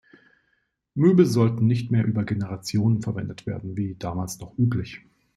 Möbel 0.95 1.27
sollten 1.27 1.67
nicht 1.67 1.91
mehr 1.91 2.05
über 2.05 2.23
Generationen 2.25 3.03
verwendet 3.03 3.45
werden 3.45 3.77
wie 3.77 3.93
damals 3.99 4.39
noch 4.39 4.57
üblich. 4.57 5.01